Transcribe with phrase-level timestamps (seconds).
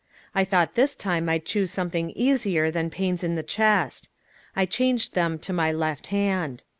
[0.33, 4.09] I thought this time I'd choose something easier than pains in the chest.
[4.55, 6.63] I changed them to my left hand.